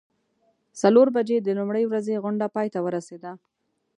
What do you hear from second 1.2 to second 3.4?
د لومړۍ ورځې غونډه پای ته ورسیده.